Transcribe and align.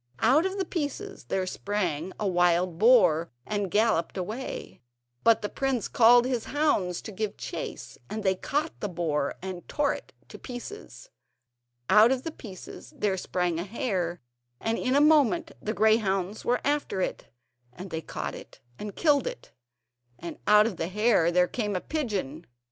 Out 0.21 0.47
of 0.47 0.57
the 0.57 0.65
pieces 0.65 1.25
there 1.25 1.45
sprang 1.45 2.11
a 2.19 2.27
wild 2.27 2.79
boar 2.79 3.29
and 3.45 3.69
galloped 3.69 4.17
away, 4.17 4.81
but 5.23 5.43
the 5.43 5.47
prince 5.47 5.87
called 5.87 6.25
his 6.25 6.45
hounds 6.45 7.03
to 7.03 7.11
give 7.11 7.37
chase, 7.37 7.99
and 8.09 8.23
they 8.23 8.33
caught 8.33 8.79
the 8.79 8.89
boar 8.89 9.35
and 9.43 9.67
tore 9.69 9.93
it 9.93 10.11
to 10.29 10.39
bits. 10.39 11.11
Out 11.87 12.11
of 12.11 12.23
the 12.23 12.31
pieces 12.31 12.95
there 12.97 13.15
sprang 13.15 13.59
a 13.59 13.63
hare, 13.63 14.19
and 14.59 14.79
in 14.79 14.95
a 14.95 15.01
moment 15.01 15.51
the 15.61 15.71
greyhounds 15.71 16.43
were 16.43 16.61
after 16.65 17.01
it, 17.01 17.27
and 17.71 17.91
they 17.91 18.01
caught 18.01 18.33
it 18.33 18.59
and 18.79 18.95
killed 18.95 19.27
it; 19.27 19.51
and 20.17 20.39
out 20.47 20.65
of 20.65 20.77
the 20.77 20.87
hare 20.87 21.31
there 21.31 21.47
came 21.47 21.75
a 21.75 21.79
pigeon. 21.79 22.47